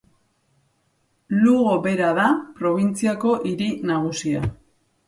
Lugo 1.43 1.75
bera 1.85 2.09
da 2.21 2.27
probintziako 2.59 3.39
hiri 3.47 3.71
nagusia. 3.93 4.47